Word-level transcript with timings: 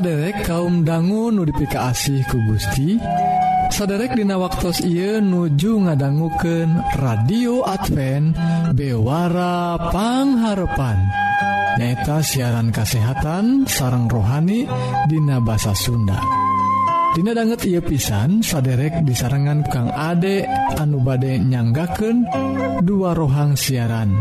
saderek 0.00 0.48
kaum 0.48 0.80
dangu 0.80 1.28
nudipika 1.28 1.92
asih 1.92 2.24
ku 2.24 2.40
Gusti. 2.48 2.96
Saderek 3.68 4.16
dina 4.16 4.40
waktu 4.40 4.72
Ieu 4.88 5.20
nuju 5.20 5.84
ngadangguken 5.84 6.96
radio 6.96 7.60
Advent 7.68 8.32
bewarapangharpan 8.72 10.98
neta 11.76 12.24
siaran 12.24 12.72
kasehatan 12.72 13.68
sarang 13.68 14.08
rohani 14.08 14.64
Dina 15.04 15.36
bahasa 15.44 15.76
Sunda. 15.76 16.16
Dina 17.12 17.36
banget 17.36 17.68
ia 17.68 17.84
pisan 17.84 18.40
saderek 18.40 19.04
disarengan 19.04 19.68
Kang 19.68 19.92
Ade 19.92 20.48
anu 20.80 21.04
bade 21.04 21.36
nyanggaken 21.36 22.24
dua 22.88 23.12
rohang 23.12 23.52
siaran. 23.52 24.16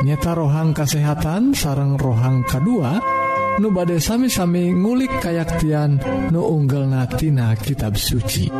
Nyeta 0.00 0.32
rohang 0.32 0.72
kasehatan 0.72 1.52
sarang 1.52 2.00
rohang 2.00 2.40
kedua 2.48 3.13
nu 3.60 3.70
badai 3.70 4.02
sami-sami 4.02 4.74
ngulik 4.74 5.22
kayaktian 5.22 6.02
nu 6.30 6.42
unggel 6.42 6.90
natina 6.90 7.54
kitab 7.54 7.94
suci. 7.94 8.50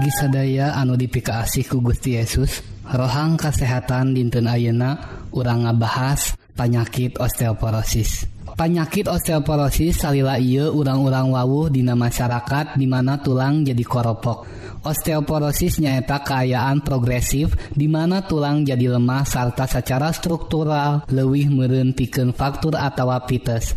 Sadaya 0.09 0.77
anu 0.77 0.97
dipikaasi 0.97 1.69
ku 1.69 1.85
Gusti 1.85 2.17
Yesus 2.17 2.65
rohang 2.89 3.37
kesehatan 3.37 4.17
dinten 4.17 4.49
Ayeuna 4.49 4.97
urang 5.33 5.69
ngabahas 5.69 6.37
panyakit 6.57 7.21
osteoporosis. 7.21 8.25
Panyakit 8.59 9.07
osteoporosis 9.07 10.03
salila 10.03 10.41
ia 10.41 10.67
urang-urang 10.67 11.31
wawuh 11.31 11.71
dina 11.71 11.95
masyarakat 11.95 12.75
di 12.75 12.91
mana 12.91 13.21
tulang 13.23 13.63
jadi 13.63 13.85
koropok. 13.85 14.49
Osteoporosis 14.83 15.79
nyaeta 15.79 16.25
keayaan 16.25 16.83
progresif 16.83 17.55
di 17.71 17.87
mana 17.87 18.25
tulang 18.25 18.67
jadi 18.67 18.99
lemah 18.99 19.23
sarta 19.29 19.69
secara 19.69 20.11
struktural 20.11 21.07
lewih 21.13 21.53
merentiken 21.53 22.33
faktur 22.33 22.75
atau 22.75 23.13
pites 23.29 23.77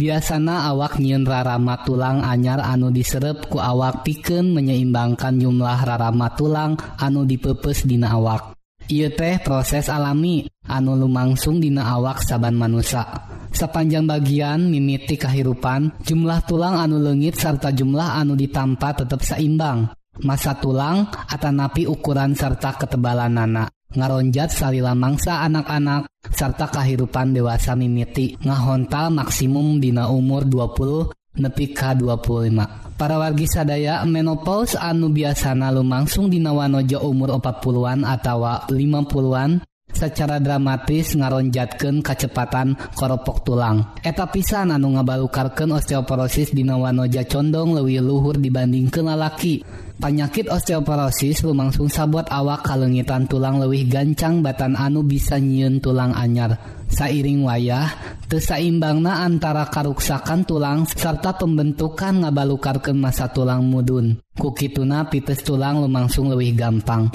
biasanya 0.00 0.72
awak 0.72 0.96
nyiin 0.96 1.28
rarama 1.28 1.76
tulang 1.84 2.24
anyar 2.24 2.64
anu 2.64 2.88
diserep 2.88 3.52
ku 3.52 3.60
awak 3.60 4.00
piken 4.00 4.56
menyeimbangkan 4.56 5.36
jumlah 5.36 5.84
rarama 5.84 6.32
tulang 6.32 6.80
anu 6.96 7.28
dipepes 7.28 7.84
dina 7.84 8.16
awak. 8.16 8.56
Iye 8.88 9.12
teh 9.12 9.36
proses 9.44 9.92
alami 9.92 10.48
anu 10.64 10.96
lumangsung 10.96 11.60
dina 11.60 11.92
awak 11.92 12.24
saban 12.24 12.56
manusia 12.56 13.04
sepanjang 13.52 14.08
bagian 14.08 14.72
mimiti 14.72 15.20
kehidupan 15.20 16.00
jumlah 16.00 16.40
tulang 16.48 16.80
anu 16.80 16.96
lengit 16.96 17.36
serta 17.36 17.68
jumlah 17.68 18.16
anu 18.16 18.32
ditampa 18.32 18.96
tetap 18.96 19.20
seimbang. 19.20 19.92
Masa 20.20 20.52
tulang 20.58 21.08
atau 21.08 21.48
napi 21.48 21.88
ukuran 21.88 22.36
serta 22.36 22.76
ketebalan 22.76 23.40
anak 23.40 23.79
ngaronjat 23.94 24.50
salila 24.54 24.94
mangsa 24.94 25.42
anak-anak 25.46 26.10
serta 26.30 26.70
kehidupan 26.70 27.34
dewasa 27.34 27.74
mimiti. 27.78 28.38
Ngahontal 28.42 29.14
maksimum 29.14 29.78
dina 29.78 30.10
umur 30.10 30.46
20 30.46 31.14
nepi 31.40 31.70
ka 31.70 31.94
25 31.94 32.98
para 32.98 33.16
wargi 33.16 33.46
sadaya 33.46 34.02
menopause 34.04 34.74
anu 34.76 35.08
biasana 35.14 35.70
lumangsung 35.70 36.26
dina 36.26 36.50
wanoja 36.50 36.98
umur 37.00 37.38
40an 37.38 38.02
atau 38.02 38.44
50an 38.68 39.62
secara 40.00 40.40
dramatis 40.40 41.12
ngaronjatkan 41.12 42.00
kecepatan 42.00 42.72
koropok 42.96 43.44
tulang. 43.44 43.92
Eta 44.00 44.24
pisan 44.32 44.72
anu 44.72 44.96
ngabalukarkan 44.96 45.76
osteoporosis 45.76 46.56
dinawanoja 46.56 47.28
condong 47.28 47.76
leuwih 47.76 48.00
luhur 48.00 48.40
dibandingkeun 48.40 49.12
lalaki. 49.12 49.60
Panyakit 50.00 50.48
osteoporosis 50.48 51.44
lumangsung 51.44 51.92
sabot 51.92 52.24
awak 52.32 52.64
kalengitan 52.64 53.28
tulang 53.28 53.60
lewih 53.60 53.84
gancang 53.84 54.40
batan 54.40 54.72
anu 54.72 55.04
bisa 55.04 55.36
nyiun 55.36 55.76
tulang 55.76 56.16
anyar. 56.16 56.56
Sairing 56.88 57.44
wayah 57.44 57.92
tesaimbangna 58.24 59.20
antara 59.20 59.68
karuksakan 59.68 60.48
tulang 60.48 60.88
serta 60.88 61.36
pembentukan 61.36 62.24
ngabalukarkan 62.24 62.96
masa 62.96 63.28
tulang 63.28 63.68
mudun. 63.68 64.16
Kukituna 64.40 65.04
pites 65.12 65.44
tulang 65.44 65.84
lumangsung 65.84 66.32
lewih 66.32 66.56
gampang. 66.56 67.12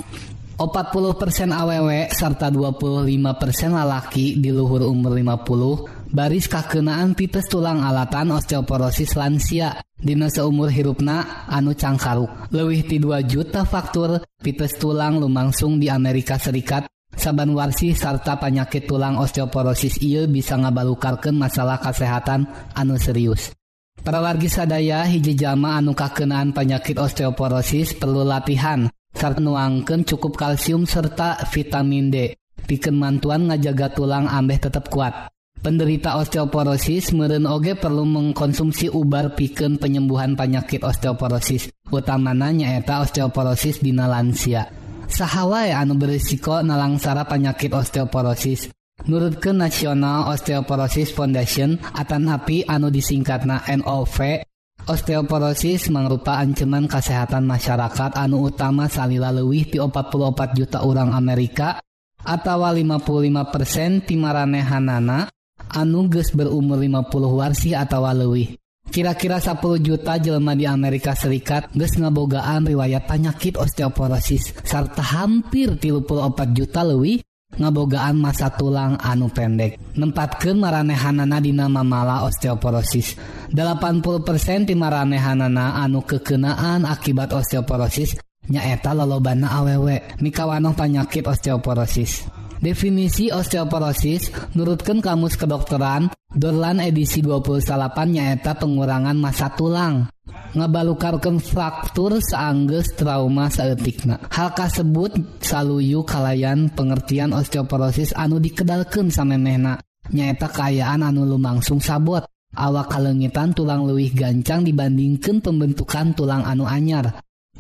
40% 0.55 1.51
aweW 1.51 2.07
serta 2.15 2.47
25% 2.47 3.75
lalaki 3.75 4.39
di 4.39 4.55
luhur 4.55 4.87
umur 4.87 5.11
50 5.19 6.15
baris 6.15 6.47
kakenaan 6.47 7.11
tipes 7.11 7.51
tulang 7.51 7.83
alatan 7.83 8.31
osteoporosis 8.31 9.19
lansia. 9.19 9.83
Dina 9.95 10.31
seumur 10.31 10.71
hirupna 10.71 11.47
anu 11.51 11.75
cangkaruk. 11.75 12.51
Lewih 12.55 12.87
ti 12.87 13.03
2 13.03 13.27
juta 13.27 13.67
faktur 13.67 14.23
tipes 14.39 14.79
tulang 14.79 15.19
lumangsung 15.19 15.75
di 15.75 15.91
Amerika 15.91 16.39
Serikat. 16.39 16.87
Saban 17.15 17.51
warsi 17.55 17.95
sarta 17.95 18.35
panyakit 18.35 18.87
tulang 18.87 19.19
osteoporosis 19.19 20.03
ia 20.03 20.27
bisa 20.27 20.59
ngabalukarkan 20.59 21.35
masalah 21.35 21.79
kesehatan 21.79 22.47
anu 22.75 22.99
serius. 22.99 23.55
Para 24.03 24.19
wargi 24.19 24.51
sadaya 24.51 25.07
hiji 25.07 25.35
jama 25.35 25.79
anu 25.79 25.95
kakenaan 25.95 26.51
penyakit 26.51 26.99
osteoporosis 26.99 27.95
perlu 27.95 28.27
latihan. 28.27 28.91
saat 29.15 29.39
nuangken 29.39 30.03
cukup 30.03 30.35
kalsium 30.35 30.83
serta 30.83 31.39
vitamin 31.49 32.11
D. 32.11 32.35
Piken 32.65 32.99
mantuan 32.99 33.47
ngajaga 33.47 33.95
tulang 33.95 34.27
ambeh 34.27 34.59
tetap 34.59 34.91
kuat. 34.91 35.31
Penderita 35.65 36.21
osteoporosis 36.21 37.09
meren 37.17 37.49
oge 37.49 37.73
perlu 37.73 38.05
mengkonsumsi 38.05 38.93
ubar 38.93 39.33
piken 39.33 39.81
penyembuhan 39.81 40.37
penyakit 40.37 40.85
osteoporosis 40.85 41.73
utamana 41.89 42.53
nyaeta 42.53 43.01
osteoporosis 43.01 43.81
dina 43.81 44.05
lansia. 44.05 44.69
Sahawai 45.09 45.73
anu 45.73 45.97
berisiko 45.97 46.61
nalangsara 46.61 47.25
penyakit 47.25 47.73
osteoporosis. 47.73 48.69
Menurut 49.09 49.41
ke 49.41 49.51
nasional 49.51 50.29
osteoporosis 50.31 51.11
Foundation 51.11 51.77
Atan 51.93 52.31
api 52.31 52.63
anu 52.65 52.87
disingkatna 52.93 53.65
NOV 53.67 54.45
Osteoporosis 54.85 55.89
mangrupa 55.89 56.37
ancaman 56.37 56.85
kesehatan 56.85 57.49
masyarakat 57.49 58.21
anu 58.21 58.53
utama 58.53 58.85
salila 58.85 59.33
lewih 59.33 59.65
ti 59.65 59.81
44 59.81 60.53
juta 60.53 60.85
orang 60.85 61.09
Amerika 61.09 61.81
atau 62.21 62.61
55 62.61 63.01
persen 63.49 64.05
anu 64.05 65.25
anuges 65.73 66.29
berumur 66.37 66.77
50 66.77 67.01
warsi 67.33 67.73
atau 67.73 68.05
leuwih. 68.05 68.61
Kira-kira 68.85 69.41
10 69.41 69.57
juta 69.81 70.21
jelma 70.21 70.53
di 70.53 70.69
Amerika 70.69 71.17
Serikat 71.17 71.73
ges 71.73 71.97
ngabogaan 71.97 72.69
riwayat 72.69 73.09
penyakit 73.09 73.57
osteoporosis 73.57 74.53
serta 74.61 75.01
hampir 75.01 75.81
34 75.81 76.53
juta 76.53 76.85
leuwih 76.85 77.25
ngabogaan 77.57 78.15
masa 78.19 78.51
tulang 78.53 78.99
anu 78.99 79.31
pendek. 79.31 79.79
Nempatkan 79.95 80.59
maranehanana 80.59 81.37
dina 81.39 81.65
mamala 81.71 82.23
osteoporosis. 82.27 83.15
80% 83.51 84.67
di 84.67 84.75
maranehanana 84.75 85.79
anu 85.79 86.03
kekenaan 86.03 86.83
akibat 86.83 87.31
osteoporosis 87.31 88.19
nyaeta 88.49 88.93
lolobana 88.93 89.57
awewek 89.57 90.21
mikawanoh 90.21 90.77
panyakit 90.77 91.25
osteoporosis. 91.25 92.44
Definisi 92.63 93.31
osteoporosis 93.31 94.31
nurutkan 94.55 95.03
Kamus 95.03 95.35
Kedokteran 95.35 96.11
Dorlan 96.35 96.83
edisi 96.83 97.23
28 97.23 97.71
nyaeta 98.11 98.59
pengurangan 98.59 99.15
masa 99.15 99.55
tulang. 99.55 100.11
Ngebalukarkan 100.51 101.39
fraktur 101.39 102.19
seangges 102.19 102.91
trauma 102.99 103.47
saeutikna. 103.47 104.19
Hal 104.35 104.51
kasebut 104.51 105.15
saluyu 105.39 106.03
kalayan 106.03 106.67
pengertian 106.75 107.31
osteoporosis 107.31 108.11
anu 108.19 108.43
dikedalkan 108.43 109.07
samemehna. 109.07 109.79
Nyaeta 110.11 110.51
kaayaan 110.51 111.07
anu 111.07 111.23
lumangsung 111.23 111.79
sabot. 111.79 112.27
Awak 112.51 112.91
kalengitan 112.91 113.55
tulang 113.55 113.87
luwih 113.87 114.11
gancang 114.11 114.67
dibandingkan 114.67 115.39
pembentukan 115.39 116.11
tulang 116.19 116.43
anu 116.43 116.67
anyar. 116.67 117.15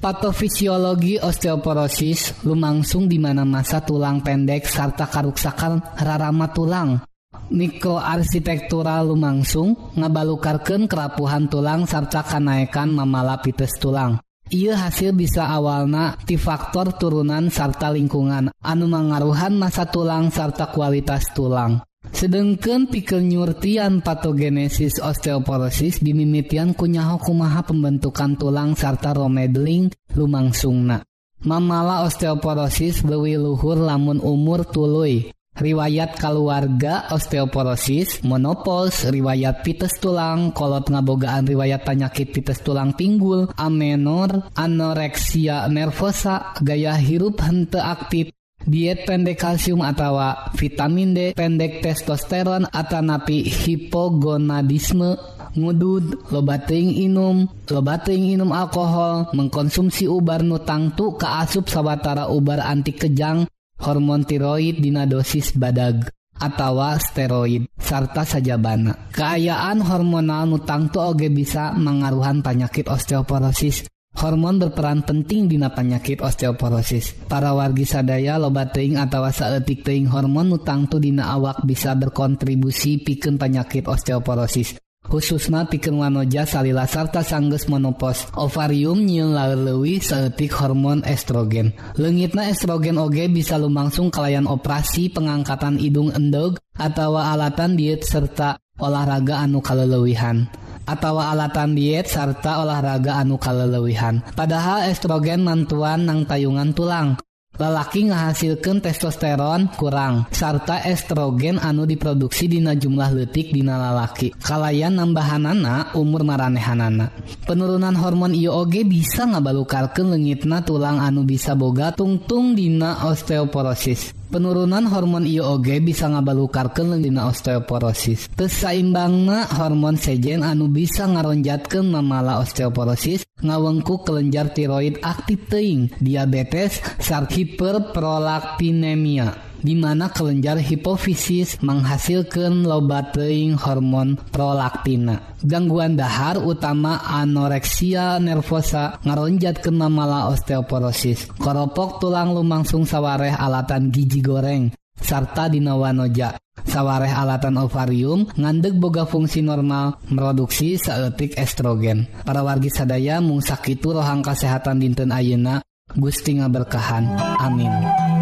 Patofisiologi 0.05 1.17
osteoporosis 1.17 2.45
lumangsung 2.45 3.09
di 3.09 3.17
mana 3.17 3.41
masa 3.41 3.81
tulang 3.81 4.21
pendek 4.21 4.69
serta 4.69 5.09
karuksakan 5.09 5.81
rarama 5.97 6.45
tulang. 6.53 7.01
Mikroarsitektural 7.49 9.09
lumangsung 9.09 9.97
ngabalukarkan 9.97 10.85
kerapuhan 10.85 11.49
tulang 11.49 11.89
serta 11.89 12.21
kenaikan 12.21 12.93
mamala 12.93 13.41
pites 13.41 13.81
tulang. 13.81 14.21
Ia 14.53 14.77
hasil 14.77 15.17
bisa 15.17 15.49
awalna 15.49 16.21
di 16.21 16.37
faktor 16.37 16.93
turunan 17.01 17.49
serta 17.49 17.89
lingkungan 17.89 18.53
anu 18.61 18.85
mangaruhan 18.85 19.57
masa 19.57 19.89
tulang 19.89 20.29
serta 20.29 20.69
kualitas 20.69 21.33
tulang. 21.33 21.81
sedangkan 22.11 22.91
pikel 22.91 23.23
nyurtian 23.25 24.03
patogenesis 24.05 25.01
osteoporosis 25.01 26.03
dimimitian 26.03 26.75
kunyaho 26.77 27.17
kumaha 27.17 27.65
pembentukan 27.65 28.37
tulang 28.37 28.77
sarta 28.77 29.15
romedling 29.15 29.89
lumangsungna. 30.13 31.01
Mamala 31.45 32.05
osteoporosis 32.09 33.05
bewi 33.05 33.37
luhur 33.37 33.77
lamun 33.77 34.17
umur 34.17 34.65
tuluy. 34.65 35.29
Riwayat 35.55 36.19
keluarga 36.19 37.07
osteoporosis 37.15 38.27
monopols 38.27 39.07
riwayat 39.07 39.63
pites 39.63 40.03
tulang 40.03 40.51
kolot 40.51 40.91
ngabogaan 40.91 41.47
riwayat 41.47 41.87
penyakit 41.87 42.35
pites 42.35 42.59
tulang 42.59 42.91
pinggul 42.91 43.47
amenor 43.55 44.51
anoreksia 44.51 45.71
nervosa 45.71 46.51
gaya 46.59 46.99
hirup 46.99 47.39
hente 47.39 47.79
aktif 47.79 48.35
diet 48.65 49.05
pendek 49.05 49.39
kalsium 49.39 49.85
atawa 49.85 50.51
vitamin 50.57 51.13
D 51.13 51.19
pendek 51.37 51.85
testosteron 51.85 52.67
Atanapi 52.69 53.45
hipogonadisme. 53.45 55.37
Ngudud 55.55 56.27
lobating 56.35 56.91
inum 56.99 57.47
lobating 57.71 58.35
inum 58.35 58.51
alkohol 58.51 59.31
mengkonsumsi 59.31 60.03
ubar 60.03 60.43
nutangtu 60.43 61.15
keasup 61.15 61.71
sawwatara 61.71 62.27
ubar 62.27 62.59
anti 62.59 62.91
kejang 62.91 63.47
hormon 63.79 64.27
tiroid 64.27 64.83
dina 64.83 65.07
dosis 65.07 65.55
badag 65.55 66.11
atawa 66.35 66.99
steroid 66.99 67.71
sarta 67.79 68.27
sajabana. 68.27 69.15
Keayaan 69.15 69.79
hormonal 69.79 70.51
nutangtu 70.51 70.99
oge 70.99 71.31
bisa 71.31 71.71
mengaruhan 71.71 72.43
penyakit 72.43 72.91
osteoporosis. 72.91 73.87
hormon 74.15 74.57
berperan 74.57 75.03
penting 75.03 75.51
dina 75.51 75.69
penyakit 75.71 76.23
osteoporosis. 76.23 77.13
Para 77.27 77.51
wargi 77.51 77.83
sadaya 77.83 78.39
lobat 78.39 78.71
teing 78.71 78.95
atau 78.95 79.27
saeutik 79.27 79.83
teing 79.83 80.07
hormon 80.07 80.55
nutangtu 80.55 80.97
dina 80.97 81.35
awak 81.35 81.61
bisa 81.67 81.93
berkontribusi 81.93 83.03
pikeun 83.03 83.35
penyakit 83.35 83.85
osteoporosis. 83.85 84.79
Khususnya 85.05 85.69
piken 85.69 86.01
wanoja 86.01 86.49
salila 86.49 86.89
sarta 86.89 87.21
sangges 87.21 87.69
monopos. 87.69 88.25
Ovarium 88.33 89.05
nyiun 89.05 89.37
lalelewi 89.37 90.01
seetik 90.01 90.49
hormon 90.57 91.05
estrogen. 91.05 91.77
Lengitna 92.01 92.49
estrogen 92.49 92.97
oge 92.97 93.29
bisa 93.29 93.61
lumangsung 93.61 94.09
kelayan 94.09 94.49
operasi 94.49 95.13
pengangkatan 95.13 95.77
hidung 95.77 96.09
endog 96.09 96.57
atau 96.73 97.21
alatan 97.21 97.77
diet 97.77 98.01
serta 98.01 98.57
olahraga 98.81 99.45
anu 99.45 99.61
kalelewihan 99.61 100.49
atau 100.85 101.17
alatan 101.19 101.73
diet 101.73 102.07
serta 102.07 102.61
olahraga 102.61 103.19
anu 103.19 103.41
kalelewihan 103.41 104.21
padahal 104.37 104.87
estrogen 104.87 105.41
mantuan 105.41 106.05
nang 106.05 106.23
tayungan 106.23 106.71
tulang. 106.71 107.17
Lelaki 107.55 108.11
ngahasilkan 108.11 108.83
testosteron 108.83 109.71
kurang 109.79 110.27
sarta 110.35 110.83
estrogen 110.83 111.55
anu 111.55 111.87
diproduksi 111.87 112.51
dina 112.51 112.75
jumlah 112.75 113.15
letik 113.15 113.55
dina 113.55 113.79
lalaki. 113.79 114.35
Kalayan 114.43 114.99
nambahan 114.99 115.47
anak, 115.47 115.95
umur 115.95 116.27
maranehanana. 116.27 117.15
Penurunan 117.47 117.95
hormon 117.95 118.35
IOG 118.35 118.83
bisa 118.83 119.23
ngabalukarkan 119.23 120.11
lengitna 120.11 120.67
tulang 120.67 120.99
anu 120.99 121.23
bisa 121.23 121.55
boga 121.55 121.95
tungtung 121.95 122.59
dina 122.59 123.07
osteoporosis. 123.07 124.11
penurunan 124.29 124.85
hormon 124.89 125.29
IOG 125.29 125.85
bisa 125.85 126.09
ngabalukarkan 126.11 127.01
dina 127.01 127.27
osteoporosis. 127.29 128.29
Kesaimbangna 128.33 129.45
hormon 129.57 129.97
sejen 129.97 130.41
anu 130.41 130.67
bisa 130.71 131.07
ngaronjatkan 131.09 131.85
mamala 131.87 132.39
osteoporosis 132.41 133.25
ngawengku 133.43 134.07
kelenjar 134.07 134.55
tiroid 134.55 134.95
aktif 135.03 135.43
teing 135.51 135.91
diabetes 135.99 136.79
sar 137.03 137.27
hiperprolaktinemia 137.27 139.54
dimana 139.65 140.13
kelenjar 140.13 140.61
hipofisis 140.61 141.57
menghasilkan 141.65 142.61
lobateing 142.61 143.57
hormon 143.57 144.21
prolaktina. 144.29 145.25
Gangguan 145.41 145.97
dahar 145.97 146.37
utama 146.37 147.01
anoreksia 147.01 148.21
nervosa 148.21 149.01
ngaronjat 149.01 149.65
ke 149.65 149.73
mamala 149.73 150.29
osteoporosis. 150.29 151.33
Koropok 151.41 151.97
tulang 151.97 152.37
lumangsung 152.37 152.85
sawareh 152.85 153.33
alatan 153.33 153.89
gigi 153.89 154.21
goreng 154.21 154.69
sarta 154.95 155.51
dinawanoja 155.51 156.39
sawareh 156.63 157.11
alatan 157.11 157.59
ovarium 157.59 158.25
ngandeg 158.33 158.79
boga 158.79 159.03
fungsi 159.03 159.43
normal 159.43 159.99
produksi 160.07 160.79
seetik 160.79 161.35
estrogen. 161.35 162.07
Para 162.23 162.41
wargi 162.41 162.71
sadaya 162.71 163.19
mung 163.19 163.43
sakitu 163.43 163.93
rohang 163.95 164.23
kesehatan 164.23 164.79
dinten 164.79 165.11
ayeuna 165.11 165.61
Gusti 165.93 166.41
ngaberkahan. 166.41 167.05
Amin. 167.39 168.14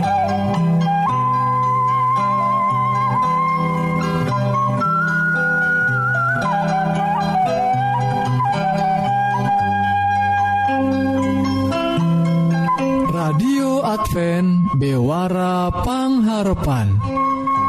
Advent 13.94 14.74
bewarapangharpan 14.82 16.98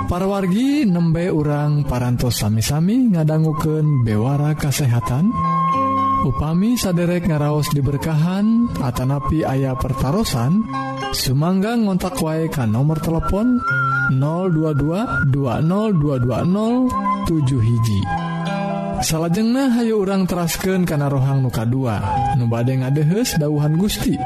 parwargi 0.08 0.88
nembe 0.88 1.28
urang 1.28 1.84
parantos 1.84 2.40
sami-sami 2.40 3.12
ngadangguken 3.12 4.08
bewara 4.08 4.56
kasehatan. 4.56 5.28
Upami 6.24 6.80
saderek 6.80 7.28
ngaraos 7.28 7.68
diberkahan 7.76 8.72
Atanapi 8.80 9.44
ayah 9.44 9.76
pertaran 9.76 10.64
Sumangga 11.12 11.76
ngontak 11.76 12.16
wae 12.24 12.48
ka 12.48 12.64
nomor 12.64 13.04
telepon 13.04 13.60
022 14.16 15.28
20220 15.28 17.60
hiji. 17.60 18.00
Salajengnah 19.04 19.76
Hayu 19.76 20.00
urang 20.00 20.24
terasken 20.24 20.88
kana 20.88 21.12
rohang 21.12 21.44
muka 21.44 21.68
2 21.68 22.40
nubade 22.40 22.80
ngadehes 22.80 23.36
dauhan 23.36 23.76
Gusti. 23.76 24.16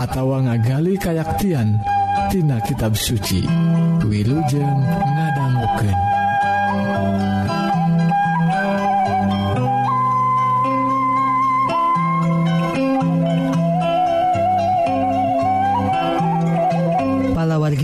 Atawa 0.00 0.48
ngagali 0.48 0.96
kayaktian 0.96 1.76
Tina 2.32 2.58
kitab 2.64 2.96
suci. 2.96 3.44
Wiujeng 4.00 4.80
ngadangguken 4.86 6.10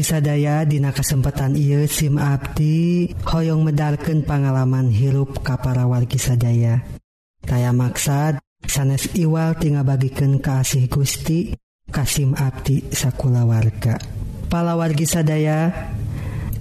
sadaya 0.07 0.63
dina 0.63 0.95
kesempatan 0.95 1.59
ieu 1.59 1.83
sim 1.91 2.15
abdi 2.15 3.11
hoyong 3.27 3.67
medalkeun 3.67 4.23
pengalaman 4.23 4.87
hirup 4.87 5.43
ka 5.43 5.59
para 5.59 5.83
wargi 5.83 6.15
sadaya. 6.15 6.79
Kaya 7.43 7.75
maksad 7.75 8.39
sanes 8.63 9.11
iwal 9.19 9.59
tinggal 9.59 9.83
bagikeun 9.83 10.39
kasih 10.39 10.87
Gusti 10.87 11.66
Asim 12.07 12.39
Abdi 12.39 12.87
sakulawarga. 12.95 13.99
Palawargi 14.47 15.11
sadaya 15.11 15.75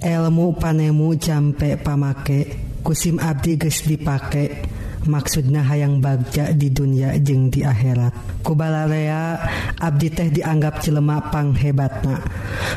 elmu 0.02 0.58
panemu 0.58 1.14
campe 1.22 1.78
pamake 1.78 2.50
kusim 2.82 3.22
Abdi 3.22 3.54
guys 3.54 3.86
dipakai 3.86 4.66
maksudnya 5.06 5.62
hayang 5.64 5.98
bagja 5.98 6.52
di 6.52 6.70
dunia 6.70 7.16
jeung 7.22 7.48
di 7.48 7.62
akhirat. 7.62 8.42
Kubalarea 8.46 9.38
Abdi 9.82 10.08
teh 10.14 10.28
dianggap 10.30 10.78
cilemapang 10.78 11.50
hebatna 11.58 12.22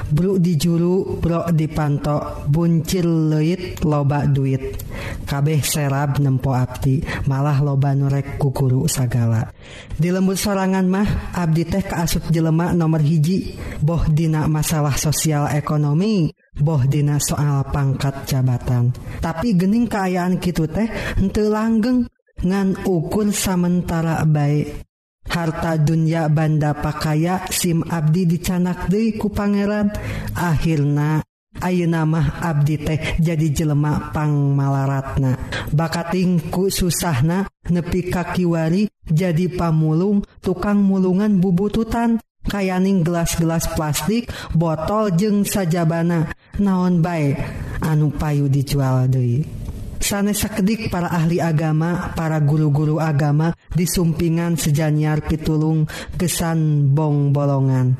Bru 0.09 0.41
dijuru 0.41 1.21
Bro 1.21 1.53
dipantok 1.53 2.49
buncil 2.49 3.29
leit 3.29 3.81
loba 3.85 4.25
duit. 4.25 4.81
Kabeh 5.29 5.61
serab 5.61 6.17
nempo 6.17 6.57
Abdi 6.57 7.05
malah 7.29 7.61
loba 7.61 7.93
nurek 7.93 8.41
kukuru 8.41 8.89
sagala. 8.89 9.45
Di 9.93 10.09
lembut 10.09 10.41
sorangan 10.41 10.85
mah 10.89 11.37
Abdi 11.37 11.63
teh 11.69 11.85
keasup 11.85 12.33
jelemak 12.33 12.73
nomor 12.73 13.01
hiji. 13.01 13.53
Bohdina 13.79 14.49
masalah 14.49 14.97
sosial 14.97 15.49
ekonomi 15.53 16.33
boh 16.59 16.83
dina 16.83 17.17
soal 17.21 17.63
pangkat 17.71 18.27
jabatan. 18.27 18.91
Tapi 19.23 19.55
gening 19.55 19.87
keayaan 19.87 20.41
gitu 20.41 20.67
teh 20.67 20.89
ente 21.15 21.45
langgeng. 21.47 22.09
ngan 22.43 22.87
ukur 22.87 23.31
sementara 23.35 24.23
baik 24.23 24.89
harta 25.29 25.77
dunya 25.77 26.25
banda 26.27 26.73
pakaya 26.73 27.45
SIM 27.53 27.85
Abdi 27.85 28.25
dicanak 28.25 28.89
Deku 28.89 29.29
Pangeran. 29.29 29.93
Akhirnya 30.33 31.21
Ayeuna 31.59 32.05
mah 32.05 32.39
Abdi 32.45 32.75
teh 32.77 32.99
jadi 33.19 33.51
jelemak 33.51 34.13
pang 34.13 34.53
malaratna 34.53 35.35
bakatingku 35.73 36.71
susahna 36.71 37.49
nepi 37.67 38.07
kakiwari 38.07 38.87
jadi 39.09 39.49
pamulung 39.51 40.23
tukang 40.39 40.81
mulungan 40.81 41.37
bubututan. 41.37 42.21
Kayaning 42.39 43.03
gelas-gelas 43.03 43.67
plastik 43.75 44.31
botol 44.55 45.11
jeng 45.13 45.43
sajabana. 45.43 46.31
Naon 46.57 47.03
baik 47.03 47.35
anu 47.83 48.15
payu 48.15 48.47
dijual 48.47 49.11
Dewi 49.11 49.58
sanesakedik 49.99 50.87
para 50.89 51.11
ahli 51.11 51.43
agama 51.43 52.15
para 52.15 52.39
guru-guru 52.39 52.97
agama 52.97 53.53
disumpingan 53.75 54.55
sejanyar 54.55 55.21
pitulung 55.27 55.85
kesan 56.15 56.91
bong 56.95 57.35
bolongan. 57.35 57.99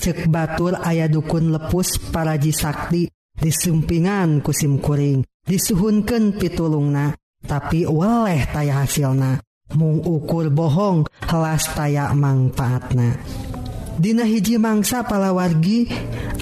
Cek 0.00 0.26
batur 0.32 0.80
ayah 0.82 1.06
dukun 1.06 1.52
lepus 1.52 2.00
para 2.10 2.34
Sakti 2.40 3.06
disumpingan 3.36 4.40
kusimkuring 4.40 5.22
disuhunken 5.44 6.40
pitulungna. 6.40 7.14
Tapi 7.44 7.84
waleh 7.84 8.48
taya 8.48 8.80
hasilna 8.80 9.36
mung 9.76 10.00
ukur 10.00 10.48
bohong 10.48 11.04
helas 11.28 11.68
taya 11.76 12.08
manfaatna. 12.16 13.20
Dina 13.94 14.26
hiji 14.26 14.58
mangsa 14.58 15.06
palawargi 15.06 15.86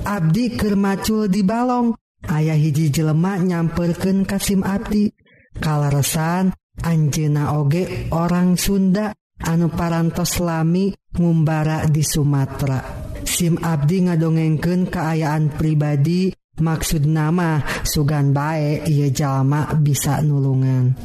Abdi 0.06 0.56
Kermacul 0.56 1.28
di 1.28 1.44
Balong 1.44 2.01
ayah 2.30 2.58
hiji 2.58 2.92
jelemak 2.94 3.42
nyamperken 3.42 4.22
Kasim 4.28 4.62
Abdi. 4.62 5.10
Kalaresan 5.52 6.54
Anjena 6.80 7.52
oge 7.60 8.08
orang 8.08 8.56
Sunda 8.56 9.12
anu 9.44 9.68
parantos 9.68 10.40
lami 10.40 10.96
ngumbara 11.12 11.84
di 11.84 12.00
Sumatera. 12.00 12.80
SIM 13.22 13.60
Abdi 13.60 14.08
ngadongengken 14.08 14.88
keayaan 14.88 15.52
pribadi 15.52 16.32
maksud 16.58 17.04
nama 17.04 17.60
sugan 17.84 18.32
baik 18.32 18.88
ia 18.88 19.12
jalma 19.12 19.68
bisa 19.76 20.24
nulungan. 20.24 20.96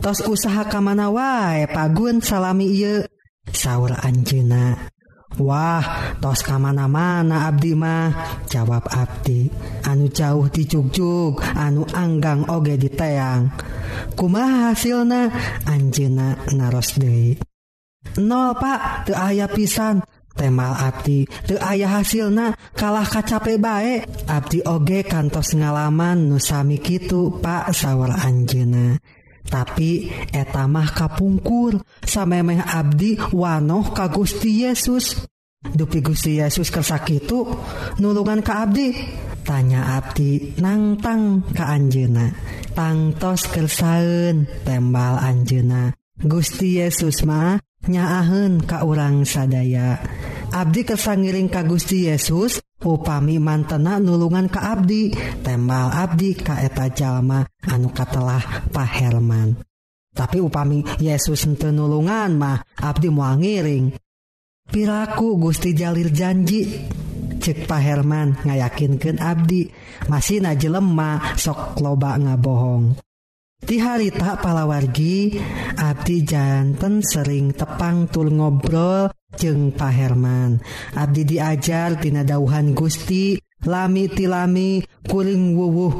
Tos 0.00 0.24
usaha 0.24 0.64
kamana 0.66 1.12
wae 1.12 1.68
pagun 1.68 2.24
salami 2.24 2.72
ieu? 2.72 3.04
Sahur 3.48 3.96
Anjena 3.96 4.97
Wah 5.36 6.16
tos 6.24 6.40
ka 6.40 6.56
mana-mana 6.56 7.52
Abdimah 7.52 8.40
jawab 8.48 8.88
Abdi 8.88 9.52
anu 9.84 10.08
jauh 10.08 10.48
dicugcug 10.48 11.44
anu 11.52 11.84
Anggang 11.92 12.48
oge 12.48 12.80
diteang 12.80 13.52
kuma 14.16 14.72
hasilna? 14.72 15.28
Anjena 15.68 16.32
naros 16.56 16.96
De 16.96 17.36
No 18.16 18.56
Pak 18.56 19.04
the 19.04 19.12
aya 19.12 19.46
pisan. 19.52 20.00
Temal 20.38 20.70
Abdi 20.70 21.26
the 21.50 21.58
ayah 21.58 21.98
hasilna 21.98 22.54
kalah 22.78 23.02
kacape 23.02 23.58
baik 23.58 24.06
Abdi 24.30 24.62
oge 24.62 25.02
kantos 25.02 25.50
ngalaman 25.58 26.30
nusami 26.30 26.78
Kitu 26.78 27.42
Pak 27.42 27.74
sawwar 27.74 28.14
Anjena. 28.22 28.94
tapi 29.48 30.12
etamah 30.30 30.92
kapungkur. 30.94 31.80
Samemeh 32.04 32.62
Abdi 32.62 33.18
wanoh 33.32 33.90
ka 33.96 34.06
Gusti 34.12 34.68
Yesus. 34.68 35.24
Dupi 35.58 35.98
Gusti 36.04 36.38
Yesus 36.38 36.70
kesakitu 36.70 37.48
nulungan 37.98 38.44
ke 38.44 38.52
Abdi. 38.54 38.88
Tanya 39.42 39.96
Abdi 39.96 40.60
nangtang 40.60 41.40
ke 41.56 41.64
Anjena 41.64 42.28
tangtos 42.76 43.48
kersaun 43.48 44.44
tembal 44.62 45.16
Anjena 45.18 45.90
Gusti 46.20 46.78
Yesus 46.78 47.24
mah 47.24 47.56
nyaahen 47.88 48.62
ka 48.62 48.84
urang 48.84 49.24
sadaya. 49.24 49.96
Abdi 50.48 50.80
kesangiring 50.80 51.52
ka 51.52 51.60
Gusti 51.64 52.08
Yesus 52.08 52.64
upami 52.80 53.36
mantena 53.36 54.00
nulungan 54.00 54.48
ka 54.48 54.72
Abdi 54.72 55.12
tembal 55.44 55.92
Abdi 55.92 56.32
kaeta 56.38 56.88
jalma 56.88 57.44
anu 57.68 57.92
katelah 57.92 58.70
paherman. 58.72 59.60
Tapi 60.16 60.40
upami 60.40 60.82
Yesus 60.98 61.44
tenulungan 61.60 62.32
mah 62.34 62.58
Abdi 62.80 63.08
mua 63.12 63.36
ngiring. 63.36 63.92
Piraku 64.68 65.36
Gusti 65.36 65.76
Jalir 65.76 66.12
janji 66.12 66.64
cek 67.38 67.68
paherman 67.68 68.40
ngayakinkan 68.44 69.20
Abdi 69.20 69.68
masih 70.08 70.44
na 70.44 70.56
jelemah 70.56 71.36
sok 71.36 71.80
loba 71.80 72.16
ngabohong. 72.16 72.96
Di 73.58 73.76
hari 73.82 74.14
tak 74.14 74.40
palawargi 74.40 75.34
Abdi 75.76 76.16
jantan 76.22 77.02
sering 77.02 77.52
tepang 77.52 78.06
tul 78.06 78.30
ngobrol 78.32 79.10
jeng 79.36 79.70
Pak 79.76 79.92
Herman. 79.92 80.58
Abdi 80.96 81.22
diajar 81.28 82.00
tina 82.00 82.26
Gusti 82.74 83.38
lami 83.62 84.08
tilami 84.10 84.82
kuring 85.06 85.54
wuwuh. 85.54 85.94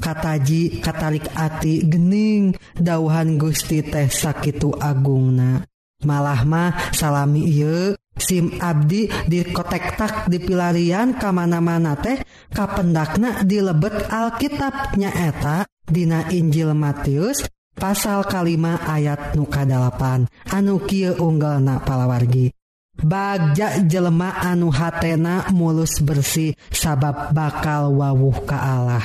Kataji 0.00 0.80
katalik 0.80 1.28
ati 1.36 1.84
gening. 1.84 2.56
Dauhan 2.78 3.36
Gusti 3.36 3.84
teh 3.84 4.08
sakitu 4.08 4.72
Agungna. 4.78 5.66
Malah 6.00 6.42
mah 6.48 6.72
salami 6.96 7.44
ye 7.44 7.92
SIM 8.16 8.56
Abdi 8.56 9.08
dikotektak 9.28 10.32
dipilarian 10.32 11.12
kamana-mana 11.20 11.92
teh 12.00 12.24
kapendakna 12.48 13.44
dilebet 13.44 14.08
Alkitabnya 14.08 15.12
eta 15.12 15.68
Dina 15.84 16.24
Injil 16.32 16.72
Matius 16.72 17.44
pasal 17.76 18.24
kalima 18.28 18.80
ayat 18.86 19.34
nukadalapan 19.36 20.24
anu 20.48 20.80
Ky 20.80 21.12
unggal 21.20 21.60
na 21.60 21.82
palawargi. 21.84 22.59
Bagja 23.00 23.80
jelema 23.88 24.36
anu 24.44 24.68
hatena 24.68 25.48
mulus 25.56 26.04
bersih 26.04 26.52
sabab 26.68 27.32
bakal 27.32 27.96
wawuh 27.96 28.44
ka 28.44 28.60
Allah. 28.60 29.04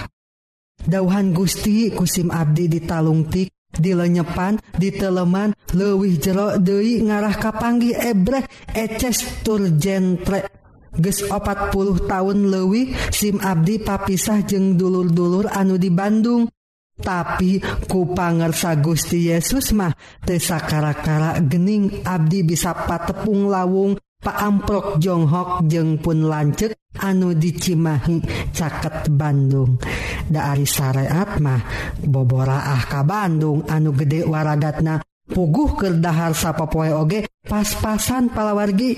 Dauhan 0.84 1.32
Gusti 1.32 1.90
kusim 1.96 2.28
Abdi 2.28 2.68
ditalungtik, 2.68 3.56
dilenyepan, 3.72 4.60
diteleman, 4.76 5.56
lewih 5.72 6.20
jero 6.20 6.60
Dewi 6.60 7.02
ngarah 7.08 7.40
kapanggi 7.40 7.96
ebrek 7.96 8.52
eces 8.76 9.24
turjentre. 9.42 10.52
Ges 10.96 11.28
40 11.28 12.08
tahun 12.08 12.48
lewi 12.48 12.96
Sim 13.12 13.44
Abdi 13.44 13.84
papisah 13.84 14.48
jeng 14.48 14.80
dulur-dulur 14.80 15.52
anu 15.52 15.76
di 15.76 15.92
Bandung 15.92 16.48
tapi 16.96 17.60
kupangersa 17.92 18.80
Gusti 18.80 19.28
Yesus 19.28 19.76
mah 19.76 19.92
tesakara-kara 20.24 21.44
gening 21.44 22.02
Abdi 22.08 22.48
bisa 22.48 22.72
patepung 22.72 23.52
lawung 23.52 24.00
paamprok 24.24 24.98
Jonghok 24.98 25.70
jeung 25.70 26.02
pun 26.02 26.26
lancek 26.26 26.74
anu 26.98 27.36
dicimahi 27.36 28.50
caket 28.56 29.12
Bandung. 29.14 29.78
Dari 30.26 30.66
syariat 30.66 31.38
mah 31.38 31.62
boboraah 32.02 32.82
ka 32.90 33.06
Bandung 33.06 33.68
anu 33.70 33.94
gede 33.94 34.26
waragatna 34.26 35.04
puguh 35.30 35.78
kedahar 35.78 36.34
sapopoe 36.34 36.90
oge 36.90 37.30
pas-pasan 37.46 38.34
palawargi. 38.34 38.98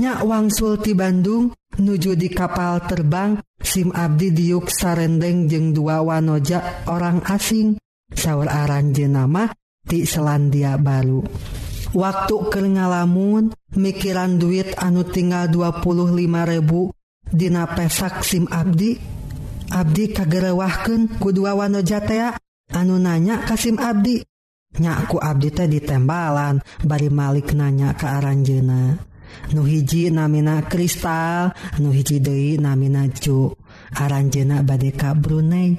Nya 0.00 0.24
wangsul 0.24 0.80
ti 0.80 0.96
Bandung 0.96 1.52
nuju 1.80 2.18
di 2.18 2.28
kapal 2.28 2.84
terbang 2.84 3.40
SIM 3.62 3.94
Abdi 3.94 4.34
Diuk 4.34 4.68
Sarendeng 4.68 5.48
jeung 5.48 5.72
dua 5.72 6.02
wanoja 6.02 6.84
orang 6.90 7.22
asing. 7.24 7.78
Sawur 8.12 8.50
aran 8.50 8.92
jenama 8.92 9.48
di 9.80 10.04
Selandia 10.04 10.76
Baru. 10.76 11.24
Waktu 11.92 12.36
ke 12.48 12.60
ngalamun 12.60 13.52
mikiran 13.76 14.36
duit 14.36 14.76
anu 14.76 15.04
tinggal 15.08 15.48
25.000 15.48 16.92
Dina 17.32 17.64
pesak 17.64 18.20
SIM 18.26 18.44
Abdi. 18.52 18.96
Abdi 19.72 20.12
kagerewahken 20.12 21.16
kedua 21.16 21.56
wanojatea 21.56 22.36
anu 22.76 23.00
nanya 23.00 23.40
Kasim 23.48 23.80
Abdi. 23.80 24.20
Nyaku 24.72 25.16
Abdi 25.20 25.48
teh 25.52 25.68
ditembalan 25.68 26.60
bari 26.84 27.08
Malik 27.12 27.52
nanya 27.56 27.92
ke 27.96 28.08
Aranjena 28.08 29.11
nu 29.52 29.62
hiji 29.66 30.10
namina 30.10 30.64
kristal 30.66 31.52
nu 31.78 31.92
hiji 31.92 32.20
Dei 32.20 32.56
namina 32.56 33.08
cu 33.12 33.52
Aranjena 33.92 34.64
badeka 34.64 35.12
Brunei. 35.12 35.76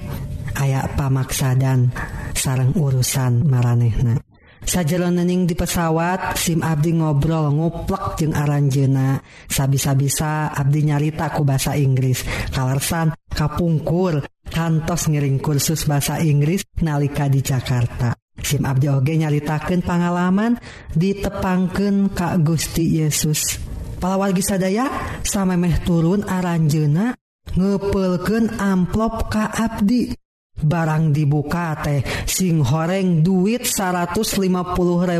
Aya 0.54 0.86
pamaksadan 0.94 1.90
sarang 2.30 2.78
urusan 2.78 3.42
maranehna. 3.42 4.22
Sajaroning 4.64 5.44
di 5.44 5.52
pesawat 5.52 6.40
SIM 6.40 6.64
Abdi 6.64 6.96
ngobrol 6.96 7.52
nguplek 7.52 8.16
jeung 8.16 8.32
Aranjena 8.32 9.20
sabi-sabisa 9.44 10.56
Abdi 10.56 10.88
nyarita 10.88 11.28
ku 11.36 11.44
bahasa 11.44 11.76
Inggris. 11.76 12.24
Kalarsan 12.48 13.12
kapungkur 13.28 14.24
kantos 14.48 15.12
ngiring 15.12 15.36
kursus 15.42 15.84
bahasa 15.84 16.16
Inggris 16.24 16.64
nalika 16.80 17.28
di 17.28 17.44
Jakarta. 17.44 18.23
Sim 18.42 18.66
Abdi 18.66 18.90
oge 18.90 19.14
nyaritakan 19.14 19.86
pengalaman 19.86 20.58
ditepangken 20.92 22.10
Kak 22.10 22.42
Gusti 22.42 22.98
Yesus. 22.98 23.62
Palawar 24.02 24.34
sadaya 24.42 24.90
sama 25.22 25.54
meh 25.54 25.80
turun 25.86 26.26
aranjena 26.26 27.14
ngepelken 27.54 28.58
amplop 28.58 29.30
Ka 29.30 29.54
Abdi. 29.54 30.10
Barang 30.54 31.10
dibuka 31.10 31.74
teh 31.82 32.02
sing 32.30 32.62
horeng 32.62 33.22
duit 33.22 33.66
150.000 33.66 34.14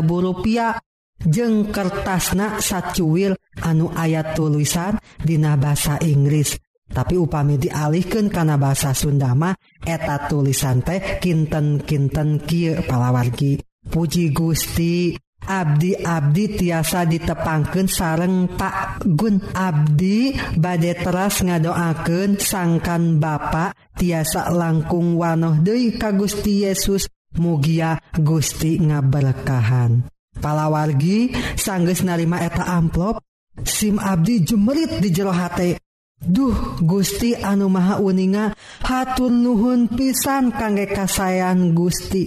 rupiah. 0.03 0.75
Jeng 1.15 1.71
kertasnak 1.71 2.59
sacuwil 2.59 3.39
anu 3.63 3.87
ayat 3.95 4.35
tulisan 4.35 4.99
Dina 5.23 5.55
bahasa 5.55 5.95
Inggris. 6.03 6.64
tapi 6.95 7.19
upami 7.19 7.59
dialihkan 7.59 8.31
karena 8.31 8.55
bahasa 8.55 8.95
Sundama 8.95 9.51
eta 9.83 10.31
tulisan 10.31 10.79
teh 10.79 11.19
kinten-kinten 11.19 12.47
ki 12.47 12.87
palawargi. 12.87 13.59
Puji 13.85 14.31
Gusti 14.31 15.13
Abdi 15.45 15.93
Abdi 15.93 16.57
tiasa 16.57 17.05
ditepangken 17.05 17.85
sareng 17.85 18.49
Pak 18.57 19.05
Gun. 19.05 19.37
Abdi 19.53 20.33
badai 20.57 20.97
teras 20.97 21.45
ngadoaken 21.45 22.41
sangkan 22.41 23.21
Bapak 23.21 23.93
tiasa 23.93 24.49
langkung 24.49 25.19
wanoh 25.21 25.61
Dei 25.61 25.93
ka 25.93 26.09
Gusti 26.17 26.65
Yesus 26.65 27.05
mugia 27.37 28.01
Gusti 28.17 28.81
ngaberkahan. 28.81 30.09
Palawargi 30.41 31.29
sangges 31.53 32.01
narima 32.01 32.41
eta 32.41 32.65
amplop 32.65 33.21
SIM 33.61 34.01
Abdi 34.01 34.41
jumerit 34.41 34.97
di 34.97 35.13
jerohati 35.13 35.84
Duh 36.25 36.81
Gusti 36.81 37.37
anu 37.37 37.69
Maha 37.69 38.01
uninga 38.01 38.57
hatun 38.81 39.45
Nuhun 39.45 39.93
pisan 39.93 40.49
kangge 40.49 40.89
kasayan 40.89 41.77
Gusti. 41.77 42.25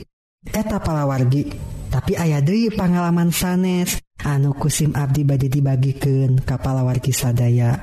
Eta 0.49 0.79
palawargi 0.79 1.51
tapi 1.89 2.15
ayadri 2.15 2.71
pengalaman 2.71 3.33
sanes. 3.35 3.99
Anu 4.19 4.51
kusim 4.59 4.99
Abdi 4.99 5.23
bad 5.23 5.47
dibagiken 5.47 6.43
kapalawargi 6.43 7.15
sadaya. 7.15 7.79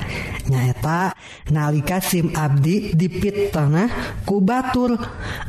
Nyaeta 0.51 1.15
nalika 1.47 2.03
SIM 2.03 2.35
Abdi 2.35 2.91
dipit 2.91 3.55
tanah 3.55 4.19
kubatur 4.27 4.99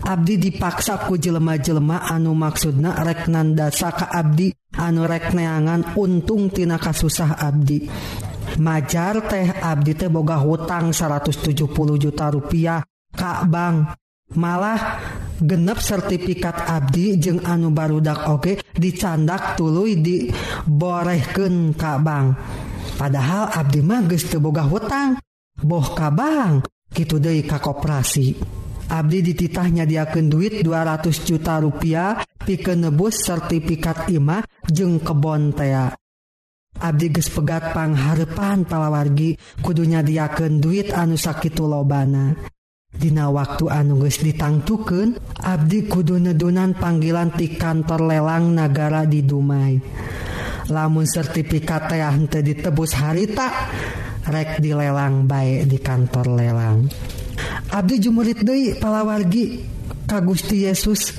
Abdi 0.07 0.38
dipaksa 0.38 1.02
ku 1.11 1.18
jelema-jelma 1.18 2.07
anu 2.07 2.38
maksudna 2.38 3.02
reknanda 3.02 3.74
Saka 3.74 4.14
Abdi. 4.14 4.55
Anu 4.79 5.11
rekneangan 5.11 5.98
untungtinana 5.98 6.79
kasusah 6.79 7.35
Abdi. 7.35 7.79
majar 8.61 9.25
teh 9.25 9.49
Abdi 9.53 9.92
teh 9.97 10.09
boga 10.12 10.40
hutang 10.40 10.92
170 10.92 11.73
juta 11.97 12.27
rupiah. 12.33 12.81
Kak 13.16 13.49
Bang 13.49 13.97
malah 14.37 15.01
genep 15.40 15.81
sertifikat 15.81 16.69
Abdi 16.69 17.16
jeung 17.16 17.40
anu 17.47 17.73
barudak 17.73 18.29
oge 18.29 18.61
dicandak 18.77 19.57
tulu 19.57 19.88
diborehken 19.88 21.73
Ka 21.73 21.97
Bang. 21.97 22.37
Padahal 22.97 23.53
Abdi 23.53 23.81
magis 23.81 24.29
teboga 24.29 24.64
hutang. 24.64 25.16
Boh 25.57 25.97
Kabang 25.97 26.61
gitu 26.92 27.16
De 27.16 27.40
Ka 27.49 27.57
koperasi. 27.57 28.37
Abdi 28.87 29.19
dititahnya 29.19 29.83
diaken 29.83 30.31
duit 30.31 30.62
200 30.62 31.27
juta 31.27 31.59
rupiah 31.59 32.23
pikenebus 32.47 33.25
sertifikat 33.25 34.12
Imah 34.14 34.47
jeung 34.71 35.03
kebontea 35.03 36.06
Abdi 36.76 37.08
gespegakpang 37.08 37.96
harepan 37.96 38.68
palawargi 38.68 39.38
kudunya 39.64 40.04
diaken 40.04 40.60
duit 40.60 40.92
anu 40.92 41.16
sakit 41.16 41.56
lobana 41.60 42.36
Dina 42.96 43.28
waktu 43.28 43.68
anuges 43.68 44.24
ditangtuken 44.24 45.20
Abdi 45.44 45.84
kudu 45.84 46.16
nedunan 46.16 46.72
panggilan 46.72 47.36
ti 47.36 47.52
kantor 47.52 48.08
lelang 48.08 48.56
negara 48.56 49.04
di 49.04 49.20
Dumai. 49.20 49.76
Lamun 50.72 51.04
sertifikat 51.04 51.92
teh 51.92 52.00
henteu 52.00 52.40
ditebus 52.40 52.96
harita 52.96 53.52
rek 54.26 54.58
dilelang 54.58 55.28
baik 55.28 55.68
di 55.68 55.78
kantor 55.78 56.26
lelang. 56.34 56.88
Abdi 57.70 58.00
jumurit 58.00 58.40
Dei 58.40 58.74
palawargi. 58.80 59.75
ka 60.07 60.23
Gusti 60.23 60.64
Yesus. 60.64 61.12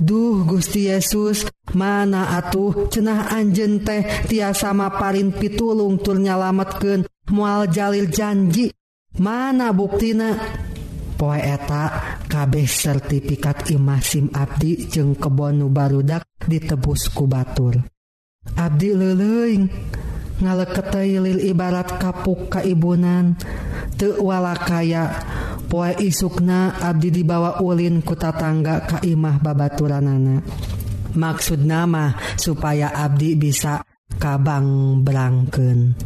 Duh 0.00 0.42
Gusti 0.48 0.88
Yesus 0.88 1.46
mana 1.76 2.40
atuh? 2.40 2.88
Cenah 2.88 3.30
Anjen 3.30 3.84
teh 3.84 4.02
tiasa 4.26 4.72
maparin 4.72 5.30
pitulung 5.30 6.00
tur 6.00 6.18
nyalametkeun 6.18 7.06
mual 7.30 7.68
Jalil 7.68 8.08
janji. 8.08 8.72
Mana 9.20 9.76
buktina? 9.76 10.32
Poe 11.20 11.38
eta 11.38 12.16
kabeh 12.26 12.66
sertifikat 12.66 13.70
Imasim 13.70 14.32
Abdi 14.32 14.88
jeung 14.88 15.14
kebonu 15.14 15.68
barudak 15.68 16.26
ditebus 16.48 17.12
ku 17.12 17.28
Batur. 17.28 17.78
Abdi 18.58 18.90
leuleuing 18.90 19.70
ngaleket 20.42 20.90
lil 20.98 21.38
ibarat 21.46 22.02
kapuk 22.02 22.50
kaibunan 22.50 23.38
tewala 23.94 24.58
kaya 24.58 25.14
poe 25.72 25.96
isukna 26.04 26.76
Abdi 26.76 27.08
dibawa 27.08 27.64
Ulin 27.64 28.04
kutatangga 28.04 28.84
Kaimah 28.84 29.40
babaturanana. 29.40 30.44
Maksud 31.16 31.64
nama 31.64 32.12
supaya 32.36 32.92
Abdi 32.92 33.40
bisa 33.40 33.80
kabang 34.20 35.00
berangken 35.00 35.96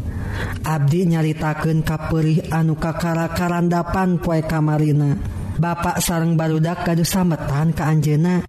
Abdi 0.63 1.11
nyaritaken 1.11 1.83
kapuri 1.83 2.39
anu 2.55 2.79
kakara 2.79 3.35
karandapan 3.35 4.23
poe 4.23 4.39
kamarina. 4.47 5.19
Bapak 5.57 5.99
sarang 6.05 6.39
barudak 6.39 6.87
gaduh 6.87 7.07
sametan 7.07 7.75
ke 7.75 7.83
Anjena 7.83 8.45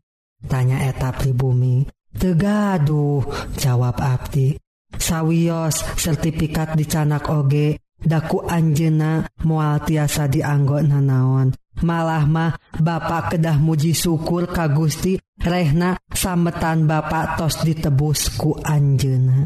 tanya 0.46 0.86
eta 0.86 1.16
pribumi. 1.16 1.88
Tegaduh 2.14 3.26
jawab 3.58 3.98
Abdi. 3.98 4.54
Sawwiyos 4.98 5.98
sertifikat 5.98 6.78
dicanak 6.78 7.30
oge. 7.30 7.87
daku 8.02 8.46
Anjena 8.46 9.26
mual 9.46 9.82
tiasa 9.84 10.30
dianggo 10.30 10.82
nanaon 10.82 11.54
malah 11.82 12.26
mah 12.26 12.54
Bapak 12.78 13.38
kedah 13.38 13.58
muji 13.62 13.94
syukur 13.94 14.50
ka 14.50 14.70
Gusti 14.70 15.18
Rehna 15.38 15.98
sametan 16.10 16.90
Bapak 16.90 17.38
tos 17.38 17.62
ditebusku 17.62 18.66
Anjena 18.66 19.46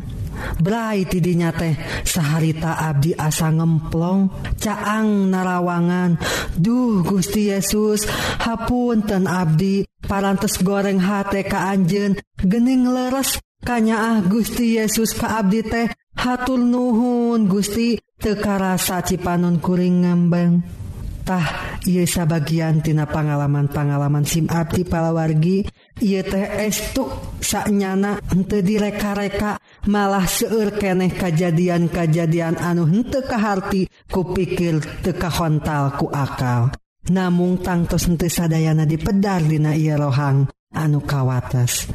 Brai 0.58 1.06
tidinya 1.06 1.52
teh 1.54 1.76
seharita 2.08 2.80
Abdi 2.82 3.14
asa 3.14 3.54
ngemplong 3.54 4.32
caang 4.58 5.30
narawangan. 5.30 6.18
Duh 6.58 7.06
Gusti 7.06 7.54
Yesus 7.54 8.06
hapunten 8.42 9.30
Abdi 9.30 9.86
parantes 10.02 10.58
goreng 10.66 10.98
hate 10.98 11.46
ka 11.46 11.70
Anjen 11.72 12.18
gening 12.42 12.90
leres 12.90 13.38
kanya 13.62 14.18
ah 14.18 14.18
Gusti 14.26 14.82
Yesus 14.82 15.14
ka 15.14 15.42
Abdi 15.42 15.62
teh 15.62 15.88
Hatul 16.18 16.68
Nuhun 16.68 17.48
Gusti 17.48 17.96
tekarasa 18.20 19.00
Cipanonkuring 19.02 20.04
ngembangtah 20.06 21.46
ia 21.90 22.06
bagiantina 22.06 23.10
pengalaman-pengalaman 23.10 24.22
SIM 24.28 24.46
Abdi 24.46 24.86
palawargi 24.86 25.66
ia 26.04 26.22
estu 26.62 27.10
saknyana 27.42 28.22
ente 28.30 28.62
direka-reka 28.62 29.58
malah 29.90 30.30
seueur 30.30 30.78
keneh 30.78 31.10
kejadian-kajadian 31.16 32.60
anu 32.62 32.86
hente 32.86 33.26
kahati 33.26 33.90
kupikir 34.06 34.84
tekahontal 35.02 35.98
ku 35.98 36.12
akal. 36.14 36.70
Namung 37.10 37.66
tangtos 37.66 38.06
ente 38.06 38.30
sadayana 38.30 38.86
dipedar 38.86 39.42
dina 39.42 39.74
ia 39.74 39.98
rohang 39.98 40.46
anu 40.70 41.02
kawates. 41.02 41.90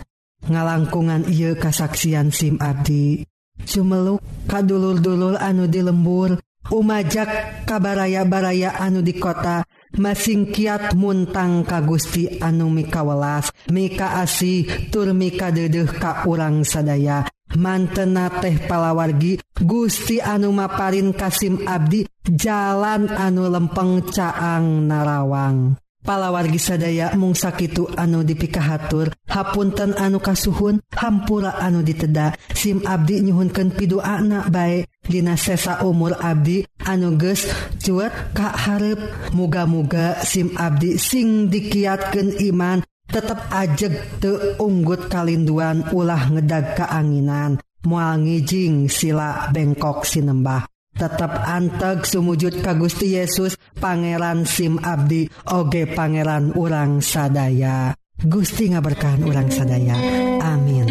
Ngalangkungan 0.51 1.31
ia 1.31 1.55
kasaksian 1.55 2.35
SIM 2.35 2.59
Abdi 2.59 3.23
Cumeluk 3.65 4.21
kadulur-dulur 4.51 5.41
anu 5.41 5.65
di 5.71 5.81
lembur, 5.81 6.37
Umajak 6.67 7.63
kabaraya-baraya 7.63 8.75
anu 8.83 8.99
di 8.99 9.15
kota, 9.15 9.63
masing 9.95 10.51
kiat 10.51 10.99
muntang 10.99 11.63
ka 11.63 11.79
Gusti 11.79 12.43
anu 12.43 12.67
mikawelas, 12.75 13.55
Mika 13.71 14.19
asih 14.19 14.91
tur 14.91 15.15
mika 15.15 15.55
dedeh 15.55 15.87
ka 15.87 16.27
urang 16.27 16.67
sadaya. 16.67 17.23
Mantena 17.55 18.27
teh 18.43 18.59
palawargi 18.67 19.39
Gusti 19.63 20.19
anu 20.19 20.51
maparin 20.51 21.15
Kasim 21.15 21.63
Abdi, 21.63 22.03
jalan 22.27 23.07
anu 23.15 23.47
lempeng 23.47 24.03
caang 24.11 24.91
Narawang. 24.91 25.79
palawargi 26.07 26.63
sadaya 26.63 27.11
mungsakitu 27.19 27.91
anu 27.99 28.23
dipikahatur. 28.23 29.11
Hapunten 29.27 29.99
anu 29.99 30.23
kasuhun 30.23 30.79
hampura 30.95 31.59
anu 31.59 31.83
diteda. 31.83 32.39
SIM 32.55 32.87
Abdi 32.87 33.27
nyhunken 33.27 33.75
pidu 33.75 33.99
anak 33.99 34.49
baik 34.55 34.87
Dina 35.07 35.39
sesa 35.39 35.87
umur 35.87 36.19
Abdi 36.19 36.67
anuges 36.83 37.47
cuat 37.79 38.35
Ka 38.35 38.51
Harep 38.55 38.99
muga-muga 39.35 40.19
SIM 40.27 40.55
Abdi 40.59 40.99
sing 40.99 41.47
dikiatkan 41.47 42.43
iman 42.43 42.83
tetap 43.07 43.47
ajeg 43.55 44.19
te 44.19 44.59
unggut 44.59 45.07
kalinduan 45.07 45.87
ulah 45.95 46.27
ngedag 46.27 46.75
keanginan 46.75 47.63
mual 47.87 48.19
ngijing 48.19 48.91
sila 48.91 49.47
bengkok 49.55 50.03
sinembah. 50.03 50.76
Tetap 50.97 51.45
anteg 51.45 52.09
sumujud 52.09 52.65
ka 52.65 52.73
Gusti 52.73 53.13
Yesus 53.15 53.55
Pangeran 53.77 54.49
SIM 54.49 54.81
Abdi. 54.81 55.29
Oge 55.53 55.85
Pangeran 55.87 56.57
urang 56.57 57.05
sadaya. 57.05 57.93
Gusti 58.17 58.73
nga 58.73 58.81
berkahan 58.81 59.29
urang 59.29 59.53
sadaya. 59.53 59.93
Amin. 60.41 60.89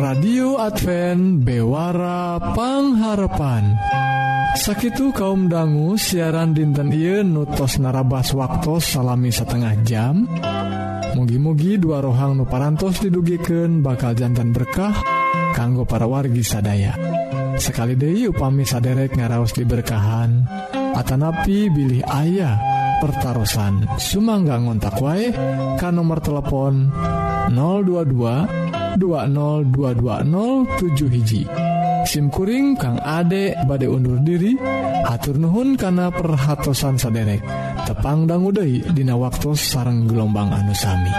Radio 0.00 0.56
Advance 0.56 1.44
bewarapangharpan 1.44 3.64
Sakitu 4.58 5.14
kaum 5.14 5.46
dangu 5.46 5.94
siaran 5.94 6.50
dinten 6.50 6.90
I 6.90 7.22
nutos 7.22 7.78
narabas 7.78 8.34
waktu 8.34 8.82
salami 8.82 9.30
setengah 9.30 9.74
jam 9.86 10.26
mugi-mugi 11.14 11.78
dua 11.80 12.00
rohang 12.02 12.36
nuparantos 12.38 13.00
didugiken 13.02 13.82
bakal 13.82 14.14
jantan 14.14 14.52
berkah 14.54 14.94
kanggo 15.54 15.84
para 15.84 16.06
wargi 16.06 16.42
sadaya. 16.44 16.94
Sekali 17.60 17.94
Dehi 17.98 18.28
upami 18.30 18.64
saderek 18.64 19.20
ngaraos 19.20 19.52
diberkahan 19.52 20.48
Atanapi 20.96 21.68
bilih 21.68 22.00
ayah 22.08 22.56
pertaran 23.04 23.84
Sumangga 24.00 24.56
ngontak 24.56 24.96
wae 25.02 25.28
kan 25.76 25.94
nomor 25.94 26.20
telepon 26.24 26.88
022 27.52 28.70
20220 28.98 31.14
hiji. 31.14 31.46
SIMkuring 32.08 32.80
Kang 32.80 32.96
Ade 32.98 33.54
bade 33.68 33.86
undur 33.86 34.18
diri 34.24 34.56
hatur 35.04 35.36
Nuhun 35.36 35.76
kana 35.76 36.08
perhatsan 36.10 36.96
saderek. 36.96 37.44
tepangdang 37.90 38.46
Uday 38.46 38.86
Dina 38.94 39.18
waktu 39.18 39.50
sarang 39.58 40.06
gelombang 40.06 40.54
anusami. 40.54 41.10